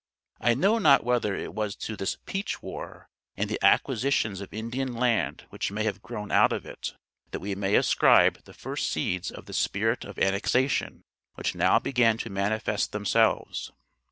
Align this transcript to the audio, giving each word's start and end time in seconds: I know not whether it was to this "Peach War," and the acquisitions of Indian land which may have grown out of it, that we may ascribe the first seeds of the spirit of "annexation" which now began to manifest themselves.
I 0.39 0.55
know 0.55 0.79
not 0.79 1.03
whether 1.03 1.35
it 1.35 1.53
was 1.53 1.75
to 1.75 1.95
this 1.95 2.17
"Peach 2.25 2.63
War," 2.63 3.07
and 3.37 3.47
the 3.47 3.63
acquisitions 3.63 4.41
of 4.41 4.51
Indian 4.51 4.93
land 4.95 5.45
which 5.51 5.69
may 5.71 5.83
have 5.83 6.01
grown 6.01 6.31
out 6.31 6.51
of 6.51 6.65
it, 6.65 6.95
that 7.29 7.39
we 7.39 7.53
may 7.53 7.75
ascribe 7.75 8.43
the 8.45 8.53
first 8.55 8.89
seeds 8.89 9.29
of 9.29 9.45
the 9.45 9.53
spirit 9.53 10.03
of 10.03 10.17
"annexation" 10.17 11.03
which 11.35 11.53
now 11.53 11.77
began 11.77 12.17
to 12.17 12.31
manifest 12.31 12.93
themselves. 12.93 13.71